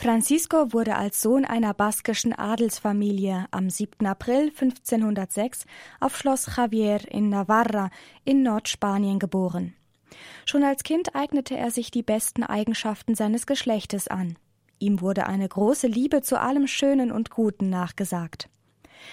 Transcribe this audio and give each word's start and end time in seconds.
Francisco 0.00 0.72
wurde 0.72 0.94
als 0.94 1.20
Sohn 1.20 1.44
einer 1.44 1.74
baskischen 1.74 2.32
Adelsfamilie 2.32 3.46
am 3.50 3.68
7. 3.68 4.06
April 4.06 4.52
1506 4.56 5.64
auf 5.98 6.16
Schloss 6.16 6.56
Javier 6.56 7.00
in 7.10 7.30
Navarra 7.30 7.90
in 8.24 8.44
Nordspanien 8.44 9.18
geboren. 9.18 9.74
Schon 10.46 10.62
als 10.62 10.84
Kind 10.84 11.16
eignete 11.16 11.56
er 11.56 11.72
sich 11.72 11.90
die 11.90 12.04
besten 12.04 12.44
Eigenschaften 12.44 13.16
seines 13.16 13.44
Geschlechtes 13.44 14.06
an. 14.06 14.38
Ihm 14.78 15.00
wurde 15.00 15.26
eine 15.26 15.48
große 15.48 15.88
Liebe 15.88 16.22
zu 16.22 16.40
allem 16.40 16.68
Schönen 16.68 17.10
und 17.10 17.30
Guten 17.30 17.68
nachgesagt. 17.68 18.48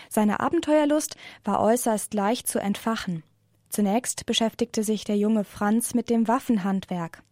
Seine 0.07 0.39
Abenteuerlust 0.39 1.15
war 1.43 1.61
äußerst 1.61 2.13
leicht 2.13 2.47
zu 2.47 2.59
entfachen. 2.59 3.23
Zunächst 3.69 4.27
beschäftigte 4.27 4.83
sich 4.83 5.03
der 5.03 5.17
junge 5.17 5.45
Franz 5.45 5.95
mit 5.95 6.11
dem 6.11 6.27
Waffenhandwerk. 6.27 7.23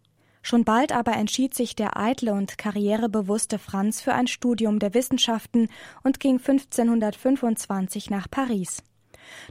Schon 0.45 0.65
bald 0.65 0.91
aber 0.91 1.13
entschied 1.13 1.55
sich 1.55 1.73
der 1.73 1.97
eitle 1.97 2.33
und 2.33 2.57
karrierebewusste 2.57 3.57
Franz 3.57 4.01
für 4.01 4.13
ein 4.13 4.27
Studium 4.27 4.77
der 4.77 4.93
Wissenschaften 4.93 5.69
und 6.03 6.19
ging 6.19 6.37
1525 6.37 8.09
nach 8.09 8.29
Paris. 8.29 8.83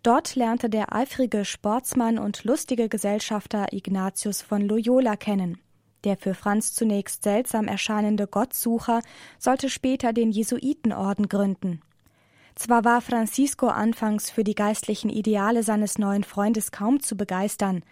Dort 0.03 0.37
lernte 0.37 0.69
der 0.69 0.95
eifrige 0.95 1.47
Sportsmann 1.47 2.19
und 2.19 2.45
lustige 2.45 2.91
Gesellschafter 2.91 3.73
Ignatius 3.73 4.43
von 4.43 4.61
Loyola 4.61 5.17
kennen. 5.17 5.59
Der 6.05 6.19
für 6.19 6.35
Franz 6.35 6.75
zunächst 6.75 7.23
seltsam 7.23 7.69
erscheinende 7.69 8.27
Gottsucher 8.27 9.01
sollte 9.39 9.71
später 9.71 10.13
den 10.13 10.31
Jesuitenorden 10.31 11.29
gründen. 11.29 11.81
Zwar 12.55 12.85
war 12.85 13.01
Francisco 13.01 13.69
anfangs 13.69 14.31
für 14.31 14.45
die 14.45 14.55
geistlichen 14.55 15.11
Ideale 15.11 15.63
seines 15.63 15.99
neuen 15.99 16.25
Freundes 16.25 16.71
kaum 16.71 17.01
zu 17.01 17.17
begeistern, 17.17 17.83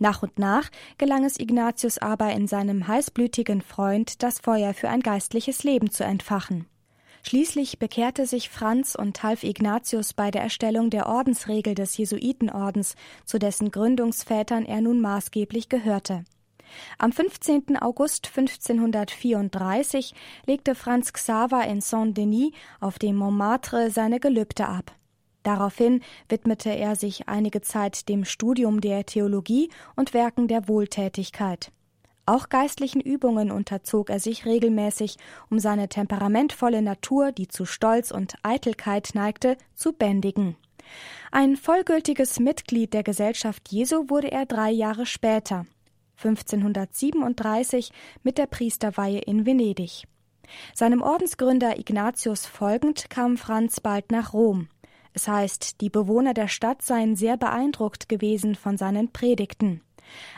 nach 0.00 0.22
und 0.22 0.38
nach 0.38 0.70
gelang 0.96 1.24
es 1.24 1.38
Ignatius 1.38 1.98
aber 1.98 2.32
in 2.32 2.46
seinem 2.46 2.88
heißblütigen 2.88 3.60
Freund, 3.60 4.22
das 4.22 4.38
Feuer 4.40 4.72
für 4.72 4.88
ein 4.88 5.00
geistliches 5.00 5.62
Leben 5.62 5.90
zu 5.90 6.04
entfachen. 6.04 6.66
Schließlich 7.22 7.78
bekehrte 7.78 8.24
sich 8.24 8.48
Franz 8.48 8.94
und 8.94 9.22
half 9.22 9.44
Ignatius 9.44 10.14
bei 10.14 10.30
der 10.30 10.42
Erstellung 10.42 10.88
der 10.88 11.06
Ordensregel 11.06 11.74
des 11.74 11.98
Jesuitenordens, 11.98 12.94
zu 13.26 13.38
dessen 13.38 13.70
Gründungsvätern 13.70 14.64
er 14.64 14.80
nun 14.80 15.02
maßgeblich 15.02 15.68
gehörte. 15.68 16.24
Am 16.98 17.12
15. 17.12 17.76
August 17.80 18.26
1534 18.26 20.14
legte 20.46 20.74
Franz 20.74 21.12
Xaver 21.12 21.66
in 21.66 21.80
Saint-Denis 21.80 22.52
auf 22.80 22.98
dem 22.98 23.16
Montmartre 23.16 23.90
seine 23.90 24.20
Gelübde 24.20 24.66
ab. 24.66 24.92
Daraufhin 25.42 26.02
widmete 26.28 26.70
er 26.70 26.96
sich 26.96 27.28
einige 27.28 27.62
Zeit 27.62 28.08
dem 28.08 28.24
Studium 28.24 28.80
der 28.80 29.06
Theologie 29.06 29.70
und 29.96 30.12
Werken 30.12 30.48
der 30.48 30.68
Wohltätigkeit. 30.68 31.72
Auch 32.26 32.48
geistlichen 32.48 33.00
Übungen 33.00 33.50
unterzog 33.50 34.10
er 34.10 34.20
sich 34.20 34.44
regelmäßig, 34.44 35.16
um 35.50 35.58
seine 35.58 35.88
temperamentvolle 35.88 36.82
Natur, 36.82 37.32
die 37.32 37.48
zu 37.48 37.64
Stolz 37.64 38.10
und 38.10 38.34
Eitelkeit 38.42 39.10
neigte, 39.14 39.56
zu 39.74 39.92
bändigen. 39.92 40.56
Ein 41.32 41.56
vollgültiges 41.56 42.38
Mitglied 42.38 42.92
der 42.92 43.02
Gesellschaft 43.02 43.70
Jesu 43.70 44.08
wurde 44.08 44.30
er 44.30 44.46
drei 44.46 44.70
Jahre 44.70 45.06
später, 45.06 45.66
1537, 46.22 47.90
mit 48.22 48.38
der 48.38 48.46
Priesterweihe 48.46 49.20
in 49.20 49.46
Venedig. 49.46 50.04
Seinem 50.74 51.02
Ordensgründer 51.02 51.78
Ignatius 51.78 52.46
folgend 52.46 53.08
kam 53.10 53.36
Franz 53.36 53.80
bald 53.80 54.10
nach 54.10 54.32
Rom. 54.32 54.68
Es 55.12 55.26
heißt, 55.26 55.80
die 55.80 55.90
Bewohner 55.90 56.34
der 56.34 56.48
Stadt 56.48 56.82
seien 56.82 57.16
sehr 57.16 57.36
beeindruckt 57.36 58.08
gewesen 58.08 58.54
von 58.54 58.76
seinen 58.76 59.12
Predigten. 59.12 59.82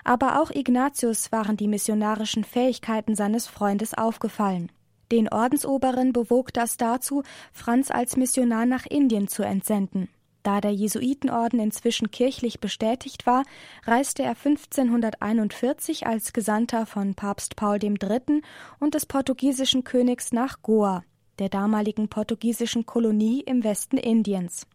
Aber 0.05 0.41
auch 0.41 0.51
Ignatius 0.51 1.33
waren 1.33 1.57
die 1.57 1.69
missionarischen 1.69 2.45
Fähigkeiten 2.45 3.15
seines 3.15 3.47
Freundes 3.47 3.95
aufgefallen. 3.95 4.71
Den 5.11 5.29
Ordensoberen 5.29 6.13
bewog 6.13 6.53
das 6.53 6.79
dazu, 6.79 7.23
Franz 7.53 7.91
als 7.91 8.17
Missionar 8.17 8.65
nach 8.65 8.87
Indien 8.87 9.29
zu 9.29 9.43
entsenden. 9.43 10.09
Da 10.43 10.61
der 10.61 10.73
Jesuitenorden 10.73 11.61
inzwischen 11.61 12.11
kirchlich 12.11 12.61
bestätigt 12.61 13.27
war, 13.27 13.45
reiste 13.85 14.23
er 14.23 14.31
1541 14.31 16.07
als 16.07 16.33
Gesandter 16.33 16.87
von 16.87 17.15
Papst 17.15 17.57
Paul 17.57 17.79
III. 17.83 18.43
und 18.81 18.95
des 18.95 19.07
portugiesischen 19.07 19.85
Königs 19.85 20.33
nach 20.33 20.63
Goa 20.63 21.05
der 21.39 21.49
damaligen 21.49 22.09
portugiesischen 22.09 22.87
Kolonie 22.87 23.41
im 23.41 23.65
Westen 23.65 23.97
Indiens. 23.97 24.67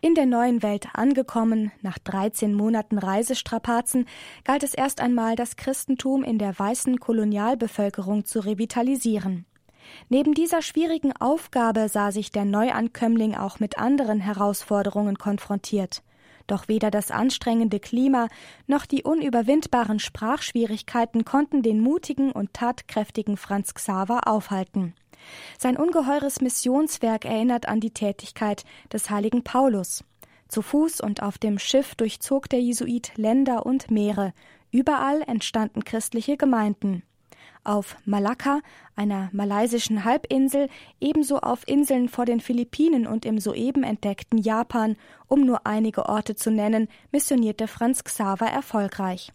In 0.00 0.14
der 0.14 0.26
neuen 0.26 0.62
Welt 0.62 0.88
angekommen, 0.92 1.72
nach 1.82 1.98
13 1.98 2.54
Monaten 2.54 2.98
Reisestrapazen, 2.98 4.06
galt 4.44 4.62
es 4.62 4.74
erst 4.74 5.00
einmal, 5.00 5.36
das 5.36 5.56
Christentum 5.56 6.22
in 6.22 6.38
der 6.38 6.56
weißen 6.56 7.00
Kolonialbevölkerung 7.00 8.24
zu 8.24 8.40
revitalisieren. 8.40 9.46
Neben 10.08 10.34
dieser 10.34 10.62
schwierigen 10.62 11.12
Aufgabe 11.18 11.88
sah 11.88 12.12
sich 12.12 12.30
der 12.30 12.44
Neuankömmling 12.44 13.34
auch 13.34 13.60
mit 13.60 13.78
anderen 13.78 14.20
Herausforderungen 14.20 15.18
konfrontiert. 15.18 16.02
Doch 16.46 16.68
weder 16.68 16.90
das 16.90 17.10
anstrengende 17.10 17.80
Klima 17.80 18.28
noch 18.66 18.84
die 18.86 19.02
unüberwindbaren 19.02 19.98
Sprachschwierigkeiten 19.98 21.24
konnten 21.24 21.62
den 21.62 21.80
mutigen 21.80 22.32
und 22.32 22.52
tatkräftigen 22.52 23.36
Franz 23.36 23.72
Xaver 23.74 24.28
aufhalten. 24.28 24.94
Sein 25.58 25.76
ungeheures 25.76 26.40
Missionswerk 26.40 27.24
erinnert 27.24 27.66
an 27.66 27.80
die 27.80 27.92
Tätigkeit 27.92 28.64
des 28.92 29.08
heiligen 29.08 29.42
Paulus. 29.42 30.04
Zu 30.48 30.60
Fuß 30.60 31.00
und 31.00 31.22
auf 31.22 31.38
dem 31.38 31.58
Schiff 31.58 31.94
durchzog 31.94 32.48
der 32.50 32.60
Jesuit 32.60 33.12
Länder 33.16 33.64
und 33.64 33.90
Meere. 33.90 34.34
Überall 34.70 35.22
entstanden 35.22 35.84
christliche 35.84 36.36
Gemeinden. 36.36 37.02
Auf 37.64 37.96
Malakka, 38.04 38.60
einer 38.94 39.30
malaysischen 39.32 40.04
Halbinsel, 40.04 40.68
ebenso 41.00 41.38
auf 41.38 41.66
Inseln 41.66 42.10
vor 42.10 42.26
den 42.26 42.40
Philippinen 42.40 43.06
und 43.06 43.24
im 43.24 43.40
soeben 43.40 43.82
entdeckten 43.82 44.38
Japan, 44.38 44.96
um 45.28 45.46
nur 45.46 45.66
einige 45.66 46.06
Orte 46.06 46.36
zu 46.36 46.50
nennen, 46.50 46.88
missionierte 47.10 47.66
Franz 47.66 48.04
Xaver 48.04 48.46
erfolgreich. 48.46 49.32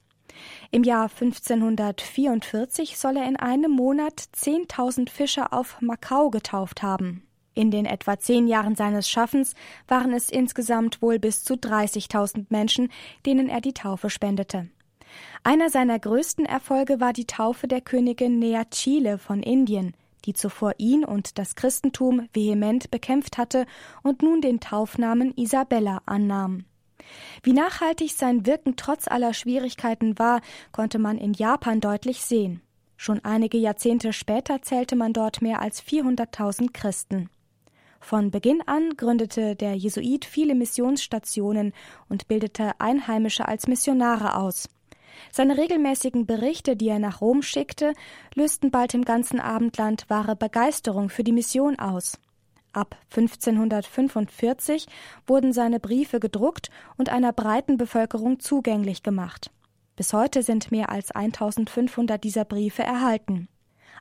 Im 0.70 0.84
Jahr 0.84 1.10
1544 1.10 2.98
soll 2.98 3.18
er 3.18 3.28
in 3.28 3.36
einem 3.36 3.72
Monat 3.72 4.22
10.000 4.36 5.10
Fischer 5.10 5.52
auf 5.52 5.82
Macau 5.82 6.30
getauft 6.30 6.84
haben. 6.84 7.24
In 7.56 7.72
den 7.72 7.86
etwa 7.86 8.20
zehn 8.20 8.48
Jahren 8.48 8.76
seines 8.76 9.10
Schaffens 9.10 9.56
waren 9.88 10.14
es 10.14 10.30
insgesamt 10.30 11.02
wohl 11.02 11.20
bis 11.20 11.44
zu 11.44 11.56
30.000 11.56 12.46
Menschen, 12.50 12.90
denen 13.26 13.50
er 13.50 13.60
die 13.60 13.74
Taufe 13.74 14.10
spendete. 14.10 14.70
Einer 15.44 15.70
seiner 15.70 16.00
größten 16.00 16.46
Erfolge 16.46 17.00
war 17.00 17.14
die 17.14 17.26
Taufe 17.26 17.68
der 17.68 17.82
Königin 17.82 18.40
Nea 18.40 18.66
Chile 18.66 19.18
von 19.18 19.42
Indien, 19.42 19.94
die 20.26 20.34
zuvor 20.34 20.74
ihn 20.78 21.06
und 21.06 21.38
das 21.38 21.56
Christentum 21.56 22.28
vehement 22.34 22.92
bekämpft 22.92 23.38
hatte 23.38 23.66
und 24.04 24.22
nun 24.22 24.42
den 24.42 24.60
Taufnamen 24.60 25.34
Isabella 25.36 26.02
annahm. 26.06 26.66
Wie 27.44 27.54
nachhaltig 27.54 28.12
sein 28.12 28.46
Wirken 28.46 28.76
trotz 28.76 29.08
aller 29.08 29.34
Schwierigkeiten 29.34 30.20
war, 30.20 30.42
konnte 30.72 31.00
man 31.00 31.18
in 31.18 31.34
Japan 31.34 31.80
deutlich 31.80 32.22
sehen. 32.22 32.62
Schon 32.98 33.24
einige 33.24 33.58
Jahrzehnte 33.58 34.12
später 34.12 34.62
zählte 34.62 34.96
man 34.96 35.14
dort 35.14 35.42
mehr 35.42 35.62
als 35.62 35.82
400.000 35.82 36.74
Christen. 36.74 37.30
Von 38.02 38.32
Beginn 38.32 38.62
an 38.66 38.96
gründete 38.98 39.56
der 39.56 39.74
Jesuit 39.74 40.26
viele 40.26 40.56
Missionsstationen 40.56 41.74
und 42.08 42.28
bildete 42.28 42.72
Einheimische 42.80 43.48
als 43.48 43.68
Missionare 43.68 44.36
aus. 44.36 44.70
Seine 45.32 45.58
regelmäßigen 45.58 46.26
Berichte, 46.26 46.76
die 46.76 46.90
er 46.90 47.00
nach 47.00 47.22
Rom 47.22 47.42
schickte, 47.42 47.94
lösten 48.36 48.72
bald 48.72 48.94
im 48.94 49.06
ganzen 49.06 49.40
Abendland 49.40 50.06
wahre 50.10 50.36
Begeisterung 50.36 51.10
für 51.10 51.24
die 51.24 51.32
Mission 51.32 51.78
aus. 51.80 52.18
Ab 52.72 52.98
1545 53.16 54.88
wurden 55.26 55.54
seine 55.54 55.80
Briefe 55.80 56.20
gedruckt 56.20 56.70
und 56.98 57.10
einer 57.10 57.34
breiten 57.34 57.78
Bevölkerung 57.78 58.40
zugänglich 58.40 59.02
gemacht. 59.02 59.52
Bis 59.96 60.14
heute 60.14 60.44
sind 60.44 60.72
mehr 60.72 60.90
als 60.90 61.12
1500 61.12 62.24
dieser 62.24 62.46
Briefe 62.46 62.84
erhalten. 62.84 63.50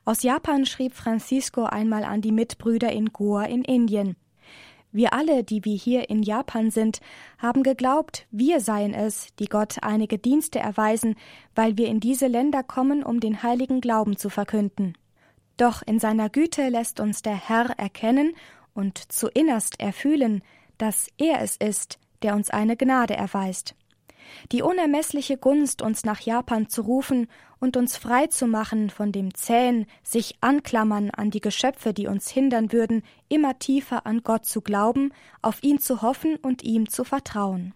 Aus 0.05 0.23
Japan 0.23 0.65
schrieb 0.65 0.93
Francisco 0.93 1.63
einmal 1.63 2.03
an 2.03 2.21
die 2.21 2.31
Mitbrüder 2.31 2.91
in 2.91 3.11
Goa 3.11 3.43
in 3.43 3.63
Indien. 3.63 4.15
Wir 4.91 5.13
alle, 5.13 5.43
die 5.43 5.63
wir 5.65 5.75
hier 5.75 6.09
in 6.09 6.23
Japan 6.23 6.71
sind, 6.71 6.99
haben 7.37 7.61
geglaubt, 7.61 8.25
wir 8.31 8.59
seien 8.59 8.93
es, 8.93 9.27
die 9.37 9.45
Gott 9.45 9.77
einige 9.83 10.17
Dienste 10.17 10.59
erweisen, 10.59 11.15
weil 11.53 11.77
wir 11.77 11.87
in 11.87 11.99
diese 11.99 12.27
Länder 12.27 12.63
kommen, 12.63 13.03
um 13.03 13.19
den 13.19 13.43
heiligen 13.43 13.81
Glauben 13.81 14.17
zu 14.17 14.29
verkünden. 14.29 14.97
Doch 15.57 15.83
in 15.85 15.99
seiner 15.99 16.29
Güte 16.29 16.69
lässt 16.69 16.99
uns 16.99 17.21
der 17.21 17.35
Herr 17.35 17.77
erkennen 17.77 18.33
und 18.73 18.97
zu 19.11 19.27
innerst 19.27 19.79
erfühlen, 19.79 20.41
dass 20.77 21.09
er 21.17 21.41
es 21.41 21.55
ist, 21.57 21.99
der 22.23 22.33
uns 22.33 22.49
eine 22.49 22.75
Gnade 22.75 23.15
erweist. 23.15 23.75
Die 24.51 24.61
unermessliche 24.61 25.37
Gunst, 25.37 25.81
uns 25.81 26.03
nach 26.03 26.19
Japan 26.19 26.69
zu 26.69 26.81
rufen 26.81 27.27
und 27.59 27.77
uns 27.77 27.97
frei 27.97 28.27
zu 28.27 28.47
machen 28.47 28.89
von 28.89 29.11
dem 29.11 29.33
zähen 29.33 29.85
sich 30.03 30.37
anklammern 30.41 31.09
an 31.11 31.31
die 31.31 31.41
Geschöpfe, 31.41 31.93
die 31.93 32.07
uns 32.07 32.29
hindern 32.29 32.71
würden, 32.71 33.03
immer 33.27 33.59
tiefer 33.59 34.05
an 34.05 34.23
Gott 34.23 34.45
zu 34.45 34.61
glauben, 34.61 35.11
auf 35.41 35.63
ihn 35.63 35.79
zu 35.79 36.01
hoffen 36.01 36.35
und 36.37 36.63
ihm 36.63 36.89
zu 36.89 37.03
vertrauen. 37.03 37.73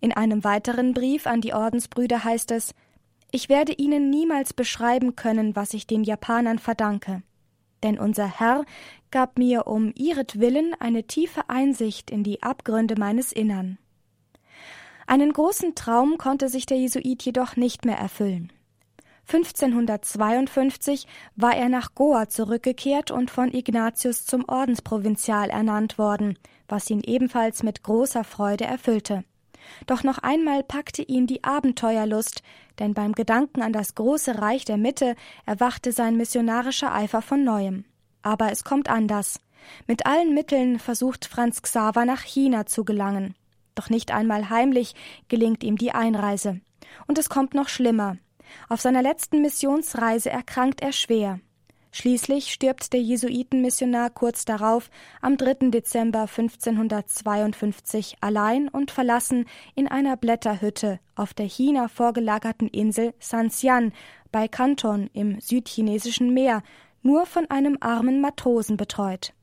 In 0.00 0.12
einem 0.12 0.44
weiteren 0.44 0.94
Brief 0.94 1.26
an 1.26 1.40
die 1.40 1.54
Ordensbrüder 1.54 2.22
heißt 2.22 2.50
es 2.52 2.74
Ich 3.30 3.48
werde 3.48 3.72
Ihnen 3.72 4.10
niemals 4.10 4.52
beschreiben 4.52 5.16
können, 5.16 5.56
was 5.56 5.74
ich 5.74 5.86
den 5.86 6.04
Japanern 6.04 6.58
verdanke. 6.58 7.22
denn 7.82 7.98
unser 7.98 8.26
Herr 8.26 8.64
gab 9.10 9.38
mir 9.38 9.66
um 9.66 9.92
ihretwillen 9.94 10.74
eine 10.78 11.04
tiefe 11.04 11.48
Einsicht 11.48 12.10
in 12.10 12.24
die 12.24 12.42
Abgründe 12.42 12.96
meines 12.98 13.32
Innern. 13.32 13.78
Einen 15.08 15.32
großen 15.32 15.74
Traum 15.74 16.18
konnte 16.18 16.50
sich 16.50 16.66
der 16.66 16.76
Jesuit 16.76 17.22
jedoch 17.22 17.56
nicht 17.56 17.86
mehr 17.86 17.96
erfüllen. 17.96 18.52
1552 19.26 21.06
war 21.34 21.56
er 21.56 21.70
nach 21.70 21.94
Goa 21.94 22.28
zurückgekehrt 22.28 23.10
und 23.10 23.30
von 23.30 23.50
Ignatius 23.54 24.26
zum 24.26 24.46
Ordensprovinzial 24.46 25.48
ernannt 25.48 25.96
worden, 25.96 26.38
was 26.68 26.90
ihn 26.90 27.00
ebenfalls 27.00 27.62
mit 27.62 27.82
großer 27.82 28.22
Freude 28.22 28.64
erfüllte. 28.64 29.24
Doch 29.86 30.02
noch 30.02 30.18
einmal 30.18 30.62
packte 30.62 31.00
ihn 31.00 31.26
die 31.26 31.42
Abenteuerlust, 31.42 32.42
denn 32.78 32.92
beim 32.92 33.12
Gedanken 33.12 33.62
an 33.62 33.72
das 33.72 33.94
große 33.94 34.38
Reich 34.38 34.66
der 34.66 34.76
Mitte 34.76 35.16
erwachte 35.46 35.92
sein 35.92 36.18
missionarischer 36.18 36.94
Eifer 36.94 37.22
von 37.22 37.44
neuem. 37.44 37.86
Aber 38.20 38.52
es 38.52 38.62
kommt 38.62 38.90
anders. 38.90 39.40
Mit 39.86 40.04
allen 40.04 40.34
Mitteln 40.34 40.78
versucht 40.78 41.24
Franz 41.24 41.62
Xaver 41.62 42.04
nach 42.04 42.20
China 42.20 42.66
zu 42.66 42.84
gelangen. 42.84 43.34
Doch 43.78 43.90
nicht 43.90 44.10
einmal 44.10 44.50
heimlich 44.50 44.96
gelingt 45.28 45.62
ihm 45.62 45.76
die 45.76 45.92
Einreise. 45.92 46.60
Und 47.06 47.16
es 47.16 47.28
kommt 47.28 47.54
noch 47.54 47.68
schlimmer. 47.68 48.16
Auf 48.68 48.80
seiner 48.80 49.02
letzten 49.02 49.40
Missionsreise 49.40 50.30
erkrankt 50.30 50.80
er 50.82 50.90
schwer. 50.90 51.38
Schließlich 51.92 52.52
stirbt 52.52 52.92
der 52.92 53.00
Jesuitenmissionar 53.00 54.10
kurz 54.10 54.44
darauf, 54.44 54.90
am 55.22 55.36
3. 55.36 55.70
Dezember 55.70 56.22
1552, 56.22 58.16
allein 58.20 58.68
und 58.68 58.90
verlassen 58.90 59.44
in 59.76 59.86
einer 59.86 60.16
Blätterhütte 60.16 60.98
auf 61.14 61.32
der 61.32 61.46
China 61.46 61.86
vorgelagerten 61.86 62.66
Insel 62.66 63.14
Sanxian 63.20 63.92
bei 64.32 64.48
Kanton 64.48 65.08
im 65.12 65.40
südchinesischen 65.40 66.34
Meer, 66.34 66.64
nur 67.02 67.26
von 67.26 67.48
einem 67.48 67.78
armen 67.80 68.20
Matrosen 68.20 68.76
betreut. 68.76 69.34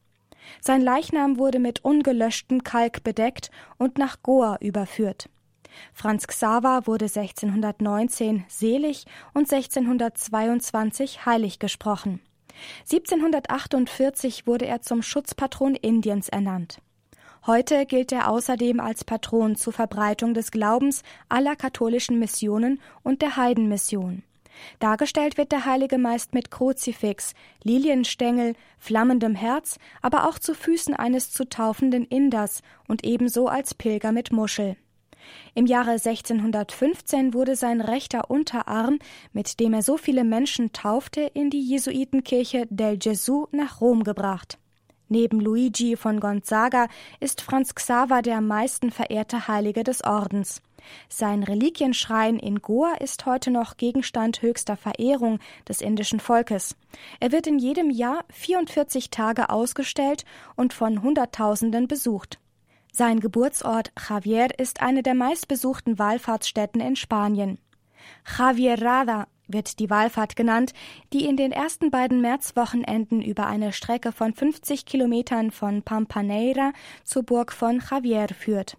Sein 0.62 0.81
Leichnam 0.81 1.38
wurde 1.38 1.59
mit 1.59 1.83
ungelöschtem 1.83 2.63
Kalk 2.63 3.03
bedeckt 3.03 3.51
und 3.77 3.97
nach 3.97 4.24
Goa 4.24 4.57
überführt. 4.59 5.30
Franz 5.94 6.27
Xaver 6.27 6.88
wurde 6.88 7.06
1619 7.06 8.45
selig 8.47 9.06
und 9.33 9.51
1622 9.51 11.25
heilig 11.25 11.59
gesprochen. 11.59 12.21
1748 12.89 14.47
wurde 14.47 14.65
er 14.65 14.81
zum 14.81 15.01
Schutzpatron 15.01 15.75
Indiens 15.75 16.30
ernannt. 16.30 16.80
Heute 17.45 17.86
gilt 17.86 18.12
er 18.12 18.30
außerdem 18.30 18.80
als 18.80 19.03
Patron 19.03 19.56
zur 19.56 19.74
Verbreitung 19.74 20.33
des 20.33 20.51
Glaubens 20.51 21.03
aller 21.30 21.56
katholischen 21.56 22.18
Missionen 22.18 22.81
und 23.03 23.21
der 23.21 23.36
Heidenmission. 23.36 24.24
Dargestellt 24.80 25.38
wird 25.38 25.52
der 25.52 25.66
Heilige 25.66 25.98
meist 25.98 26.34
mit 26.34 26.52
Kruzifix, 26.52 27.34
Lilienstängel, 27.63 28.56
flammendem 28.78 29.36
Herz, 29.36 29.78
aber 30.02 30.28
auch 30.28 30.40
zu 30.40 30.54
Füßen 30.54 30.94
eines 30.94 31.31
zu 31.31 31.48
taufenden 31.48 32.06
Inders 32.06 32.62
und 32.88 33.06
ebenso 33.06 33.48
als 33.48 33.74
Pilger 33.74 34.12
mit 34.12 34.31
Muschel. 34.31 34.75
Im 35.54 35.66
Jahre 35.66 35.92
1615 35.92 37.34
wurde 37.34 37.56
sein 37.56 37.81
rechter 37.81 38.30
Unterarm, 38.30 39.00
mit 39.34 39.60
dem 39.60 39.74
er 39.74 39.81
so 39.81 39.98
viele 39.98 40.24
Menschen 40.24 40.72
taufte, 40.74 41.22
in 41.34 41.50
die 41.50 41.62
Jesuitenkirche 41.62 42.68
del 42.69 42.98
Gesù 42.98 43.48
nach 43.51 43.81
Rom 43.81 44.04
gebracht. 44.04 44.60
Neben 45.15 45.39
Luigi 45.39 45.95
von 45.95 46.19
Gonzaga 46.19 46.89
ist 47.21 47.41
Franz 47.41 47.73
Xaver 47.73 48.21
der 48.21 48.39
am 48.39 48.47
meisten 48.47 48.91
verehrte 48.91 49.47
Heilige 49.47 49.85
des 49.85 50.03
Ordens. 50.03 50.62
Sein 51.07 51.44
Reliquienschrein 51.44 52.38
in 52.38 52.62
Goa 52.62 52.95
ist 53.00 53.25
heute 53.25 53.50
noch 53.50 53.77
Gegenstand 53.77 54.41
höchster 54.41 54.75
Verehrung 54.75 55.39
des 55.69 55.79
indischen 55.79 56.19
Volkes. 56.19 56.75
Er 57.21 57.31
wird 57.31 57.47
in 57.47 57.59
jedem 57.59 57.91
Jahr 57.91 58.25
44 58.33 59.09
Tage 59.09 59.50
ausgestellt 59.50 60.25
und 60.57 60.73
von 60.73 61.01
Hunderttausenden 61.01 61.88
besucht. 61.88 62.38
Sein 62.91 63.21
Geburtsort 63.21 63.94
Javier 64.09 64.50
ist 64.59 64.81
eine 64.81 65.01
der 65.01 65.15
meistbesuchten 65.15 65.97
Wallfahrtsstätten 65.97 66.81
in 66.81 66.97
Spanien. 66.97 67.57
Javierada 68.38 69.27
wird 69.47 69.80
die 69.80 69.89
Wallfahrt 69.89 70.36
genannt, 70.36 70.74
die 71.13 71.25
in 71.25 71.38
den 71.38 71.51
ersten 71.51 71.92
beiden 71.92 72.21
Märzwochenenden 72.21 73.21
über 73.21 73.47
eine 73.47 73.74
Strecke 73.74 74.12
von 74.12 74.33
50 74.33 74.86
Kilometern 74.86 75.51
von 75.51 75.81
Pampaneira 75.81 76.74
zur 77.03 77.24
Burg 77.24 77.51
von 77.51 77.81
Javier 77.89 78.27
führt. 78.30 78.77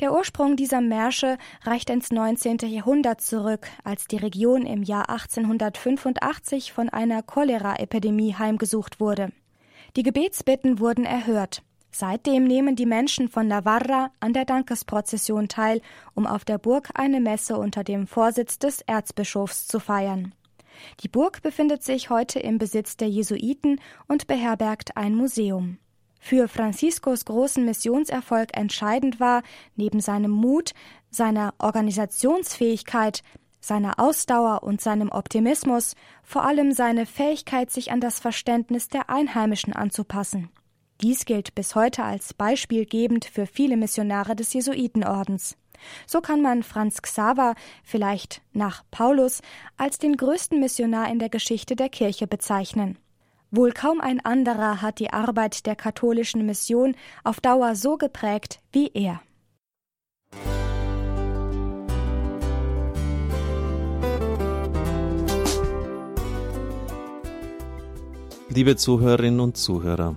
Der 0.00 0.12
Ursprung 0.12 0.56
dieser 0.56 0.80
Märsche 0.80 1.38
reicht 1.62 1.90
ins 1.90 2.10
19. 2.10 2.58
Jahrhundert 2.66 3.20
zurück, 3.20 3.68
als 3.82 4.06
die 4.06 4.18
Region 4.18 4.66
im 4.66 4.82
Jahr 4.82 5.08
1885 5.08 6.72
von 6.72 6.88
einer 6.88 7.22
Cholera-Epidemie 7.22 8.34
heimgesucht 8.34 9.00
wurde. 9.00 9.32
Die 9.96 10.02
Gebetsbitten 10.02 10.80
wurden 10.80 11.04
erhört. 11.04 11.62
Seitdem 11.96 12.42
nehmen 12.42 12.74
die 12.74 12.86
Menschen 12.86 13.28
von 13.28 13.46
Navarra 13.46 14.10
an 14.18 14.32
der 14.32 14.44
Dankesprozession 14.44 15.46
teil, 15.46 15.80
um 16.14 16.26
auf 16.26 16.44
der 16.44 16.58
Burg 16.58 16.90
eine 16.94 17.20
Messe 17.20 17.56
unter 17.56 17.84
dem 17.84 18.08
Vorsitz 18.08 18.58
des 18.58 18.80
Erzbischofs 18.80 19.68
zu 19.68 19.78
feiern. 19.78 20.34
Die 21.04 21.08
Burg 21.08 21.40
befindet 21.42 21.84
sich 21.84 22.10
heute 22.10 22.40
im 22.40 22.58
Besitz 22.58 22.96
der 22.96 23.08
Jesuiten 23.08 23.80
und 24.08 24.26
beherbergt 24.26 24.96
ein 24.96 25.14
Museum. 25.14 25.78
Für 26.18 26.48
Franciscos 26.48 27.26
großen 27.26 27.64
Missionserfolg 27.64 28.56
entscheidend 28.56 29.20
war, 29.20 29.44
neben 29.76 30.00
seinem 30.00 30.32
Mut, 30.32 30.72
seiner 31.10 31.54
Organisationsfähigkeit, 31.58 33.22
seiner 33.60 34.00
Ausdauer 34.00 34.64
und 34.64 34.80
seinem 34.80 35.12
Optimismus 35.12 35.94
vor 36.24 36.44
allem 36.44 36.72
seine 36.72 37.06
Fähigkeit, 37.06 37.70
sich 37.70 37.92
an 37.92 38.00
das 38.00 38.18
Verständnis 38.18 38.88
der 38.88 39.10
Einheimischen 39.10 39.72
anzupassen. 39.72 40.50
Dies 41.00 41.24
gilt 41.24 41.54
bis 41.54 41.74
heute 41.74 42.04
als 42.04 42.34
beispielgebend 42.34 43.24
für 43.24 43.46
viele 43.46 43.76
Missionare 43.76 44.36
des 44.36 44.52
Jesuitenordens. 44.52 45.56
So 46.06 46.20
kann 46.20 46.40
man 46.40 46.62
Franz 46.62 47.02
Xaver 47.02 47.54
vielleicht 47.82 48.42
nach 48.52 48.82
Paulus 48.90 49.42
als 49.76 49.98
den 49.98 50.16
größten 50.16 50.60
Missionar 50.60 51.10
in 51.10 51.18
der 51.18 51.28
Geschichte 51.28 51.76
der 51.76 51.88
Kirche 51.88 52.26
bezeichnen. 52.26 52.98
Wohl 53.50 53.72
kaum 53.72 54.00
ein 54.00 54.24
anderer 54.24 54.82
hat 54.82 54.98
die 54.98 55.12
Arbeit 55.12 55.66
der 55.66 55.76
katholischen 55.76 56.46
Mission 56.46 56.96
auf 57.22 57.40
Dauer 57.40 57.76
so 57.76 57.96
geprägt 57.96 58.60
wie 58.72 58.90
er. 58.94 59.20
Liebe 68.48 68.76
Zuhörerinnen 68.76 69.40
und 69.40 69.56
Zuhörer, 69.56 70.16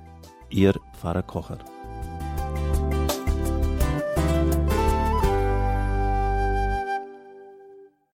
Ihr 0.51 0.73
Pfarrer 0.91 1.23
Kocher. 1.23 1.59